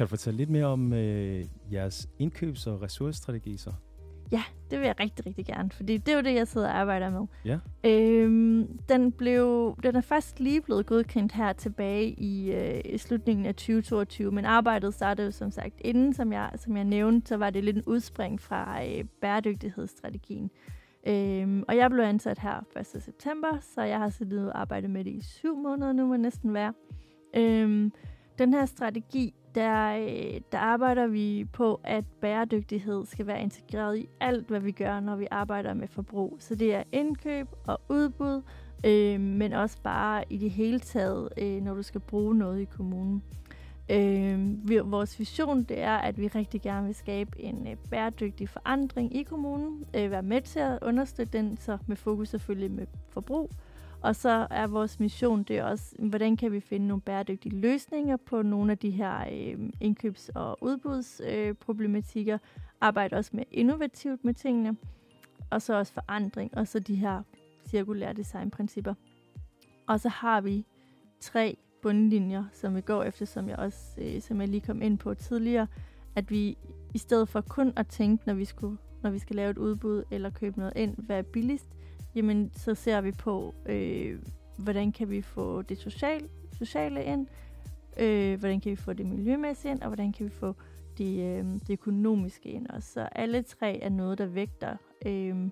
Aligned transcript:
Kan 0.00 0.06
du 0.06 0.08
fortælle 0.08 0.36
lidt 0.36 0.50
mere 0.50 0.64
om 0.64 0.92
øh, 0.92 1.44
jeres 1.72 2.08
indkøbs- 2.18 2.66
og 2.66 2.82
ressourcestrategi 2.82 3.56
så? 3.56 3.72
Ja, 4.32 4.42
det 4.70 4.78
vil 4.78 4.86
jeg 4.86 5.00
rigtig, 5.00 5.26
rigtig 5.26 5.46
gerne, 5.46 5.70
fordi 5.70 5.96
det 5.96 6.12
er 6.12 6.16
jo 6.16 6.22
det, 6.22 6.34
jeg 6.34 6.48
sidder 6.48 6.68
og 6.68 6.76
arbejder 6.76 7.10
med. 7.10 7.26
Ja. 7.44 7.58
Øhm, 7.84 8.78
den, 8.88 9.12
blev, 9.12 9.76
den 9.82 9.96
er 9.96 10.00
først 10.00 10.40
lige 10.40 10.60
blevet 10.60 10.86
godkendt 10.86 11.32
her 11.32 11.52
tilbage 11.52 12.08
i, 12.08 12.52
øh, 12.52 12.80
i 12.84 12.98
slutningen 12.98 13.46
af 13.46 13.54
2022, 13.54 14.32
men 14.32 14.44
arbejdet 14.44 14.94
startede 14.94 15.26
jo 15.26 15.32
som 15.32 15.50
sagt 15.50 15.74
inden, 15.80 16.14
som 16.14 16.32
jeg, 16.32 16.50
som 16.56 16.76
jeg 16.76 16.84
nævnte, 16.84 17.28
så 17.28 17.36
var 17.36 17.50
det 17.50 17.64
lidt 17.64 17.76
en 17.76 17.84
udspring 17.86 18.40
fra 18.40 18.84
øh, 18.86 19.04
bæredygtighedsstrategien. 19.20 20.50
Øhm, 21.06 21.64
og 21.68 21.76
jeg 21.76 21.90
blev 21.90 22.04
ansat 22.04 22.38
her 22.38 22.64
1. 22.94 23.02
september, 23.02 23.58
så 23.60 23.82
jeg 23.82 23.98
har 23.98 24.08
siddet 24.08 24.52
og 24.52 24.60
arbejdet 24.60 24.90
med 24.90 25.04
det 25.04 25.10
i 25.10 25.22
syv 25.22 25.56
måneder 25.56 25.92
nu, 25.92 26.06
må 26.06 26.16
næsten 26.16 26.54
være. 26.54 26.72
Øhm, 27.36 27.92
den 28.38 28.54
her 28.54 28.66
strategi 28.66 29.34
der, 29.54 29.96
øh, 29.96 30.40
der 30.52 30.58
arbejder 30.58 31.06
vi 31.06 31.46
på, 31.52 31.80
at 31.84 32.04
bæredygtighed 32.20 33.06
skal 33.06 33.26
være 33.26 33.42
integreret 33.42 33.98
i 33.98 34.08
alt, 34.20 34.48
hvad 34.48 34.60
vi 34.60 34.72
gør, 34.72 35.00
når 35.00 35.16
vi 35.16 35.26
arbejder 35.30 35.74
med 35.74 35.88
forbrug. 35.88 36.36
Så 36.38 36.54
det 36.54 36.74
er 36.74 36.82
indkøb 36.92 37.48
og 37.66 37.80
udbud, 37.88 38.42
øh, 38.86 39.20
men 39.20 39.52
også 39.52 39.76
bare 39.82 40.24
i 40.30 40.36
det 40.36 40.50
hele 40.50 40.80
taget, 40.80 41.28
øh, 41.36 41.62
når 41.62 41.74
du 41.74 41.82
skal 41.82 42.00
bruge 42.00 42.34
noget 42.34 42.60
i 42.60 42.64
kommunen. 42.64 43.22
Øh, 43.90 44.68
vi, 44.68 44.78
vores 44.78 45.18
vision 45.18 45.62
det 45.62 45.80
er, 45.80 45.96
at 45.96 46.20
vi 46.20 46.26
rigtig 46.26 46.62
gerne 46.62 46.86
vil 46.86 46.94
skabe 46.94 47.40
en 47.40 47.66
øh, 47.66 47.76
bæredygtig 47.90 48.48
forandring 48.48 49.16
i 49.16 49.22
kommunen, 49.22 49.84
øh, 49.96 50.10
være 50.10 50.22
med 50.22 50.40
til 50.40 50.60
at 50.60 50.78
understøtte 50.82 51.38
den, 51.38 51.56
så 51.56 51.78
med 51.86 51.96
fokus 51.96 52.28
selvfølgelig 52.28 52.70
med 52.70 52.86
forbrug, 53.08 53.50
og 54.02 54.16
så 54.16 54.46
er 54.50 54.66
vores 54.66 55.00
mission 55.00 55.42
det 55.42 55.58
er 55.58 55.64
også, 55.64 55.94
hvordan 55.98 56.36
kan 56.36 56.52
vi 56.52 56.60
finde 56.60 56.86
nogle 56.86 57.00
bæredygtige 57.00 57.56
løsninger 57.56 58.16
på 58.16 58.42
nogle 58.42 58.72
af 58.72 58.78
de 58.78 58.90
her 58.90 59.20
øh, 59.32 59.70
indkøbs- 59.80 60.30
og 60.34 60.58
udbudsproblematikker. 60.60 62.34
Øh, 62.34 62.40
Arbejde 62.80 63.16
også 63.16 63.30
med 63.34 63.44
innovativt 63.50 64.24
med 64.24 64.34
tingene. 64.34 64.76
Og 65.50 65.62
så 65.62 65.74
også 65.74 65.92
forandring, 65.92 66.56
og 66.56 66.68
så 66.68 66.78
de 66.78 66.94
her 66.94 67.22
cirkulære 67.66 68.12
designprincipper. 68.12 68.94
Og 69.88 70.00
så 70.00 70.08
har 70.08 70.40
vi 70.40 70.66
tre 71.20 71.56
bundlinjer, 71.82 72.44
som 72.52 72.76
vi 72.76 72.80
går 72.80 73.02
efter, 73.02 73.26
som 73.26 73.48
jeg 73.48 73.56
også 73.56 73.78
øh, 73.98 74.20
som 74.20 74.40
jeg 74.40 74.48
lige 74.48 74.60
kom 74.60 74.82
ind 74.82 74.98
på 74.98 75.14
tidligere, 75.14 75.66
at 76.16 76.30
vi 76.30 76.58
i 76.94 76.98
stedet 76.98 77.28
for 77.28 77.40
kun 77.40 77.72
at 77.76 77.86
tænke, 77.86 78.22
når 78.26 78.34
vi, 78.34 78.44
skulle, 78.44 78.78
når 79.02 79.10
vi 79.10 79.18
skal 79.18 79.36
lave 79.36 79.50
et 79.50 79.58
udbud 79.58 80.02
eller 80.10 80.30
købe 80.30 80.58
noget 80.58 80.72
ind, 80.76 80.96
hvad 80.96 81.18
er 81.18 81.22
billigst, 81.22 81.68
jamen 82.14 82.50
så 82.54 82.74
ser 82.74 83.00
vi 83.00 83.12
på, 83.12 83.54
øh, 83.66 84.18
hvordan 84.56 84.92
kan 84.92 85.10
vi 85.10 85.22
få 85.22 85.62
det 85.62 85.78
sociale, 85.78 86.28
sociale 86.52 87.04
ind, 87.04 87.26
øh, 88.00 88.38
hvordan 88.38 88.60
kan 88.60 88.70
vi 88.70 88.76
få 88.76 88.92
det 88.92 89.06
miljømæssige 89.06 89.72
ind, 89.72 89.82
og 89.82 89.88
hvordan 89.88 90.12
kan 90.12 90.26
vi 90.26 90.30
få 90.30 90.54
det, 90.98 91.20
øh, 91.20 91.44
det 91.44 91.70
økonomiske 91.70 92.48
ind 92.48 92.66
også. 92.66 92.92
Så 92.92 93.08
alle 93.12 93.42
tre 93.42 93.80
er 93.82 93.88
noget, 93.88 94.18
der 94.18 94.26
vægter 94.26 94.76
øh, 95.06 95.50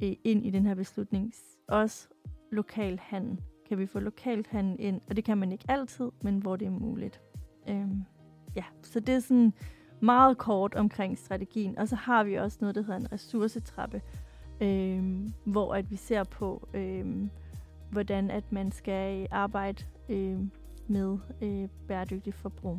ind 0.00 0.46
i 0.46 0.50
den 0.50 0.66
her 0.66 0.74
beslutning. 0.74 1.32
Også 1.68 2.08
lokal 2.52 2.98
handel. 3.02 3.40
Kan 3.68 3.78
vi 3.78 3.86
få 3.86 4.00
lokalt 4.00 4.46
handel 4.46 4.76
ind? 4.78 5.00
Og 5.08 5.16
det 5.16 5.24
kan 5.24 5.38
man 5.38 5.52
ikke 5.52 5.64
altid, 5.68 6.10
men 6.22 6.38
hvor 6.38 6.56
det 6.56 6.66
er 6.66 6.70
muligt. 6.70 7.20
Øh, 7.68 7.88
ja, 8.56 8.64
så 8.82 9.00
det 9.00 9.14
er 9.14 9.20
sådan 9.20 9.52
meget 10.00 10.38
kort 10.38 10.74
omkring 10.74 11.18
strategien. 11.18 11.78
Og 11.78 11.88
så 11.88 11.96
har 11.96 12.24
vi 12.24 12.34
også 12.34 12.58
noget, 12.60 12.74
der 12.74 12.82
hedder 12.82 12.96
en 12.96 13.12
ressourcetrappe, 13.12 14.02
øh, 14.60 15.28
hvor 15.44 15.74
at 15.74 15.90
vi 15.90 15.96
ser 15.96 16.24
på, 16.24 16.68
øh, 16.74 17.28
hvordan 17.90 18.30
at 18.30 18.52
man 18.52 18.72
skal 18.72 19.26
arbejde 19.30 19.84
øh, 20.08 20.38
med 20.86 21.18
øh, 21.42 21.68
bæredygtig 21.88 22.34
forbrug. 22.34 22.78